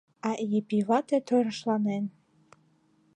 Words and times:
А 0.29 0.31
Епи 0.57 0.79
вате 0.87 1.19
торешланен. 1.27 2.03